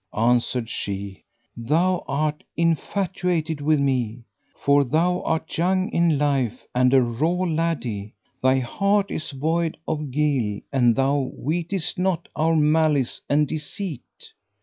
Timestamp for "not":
11.99-12.29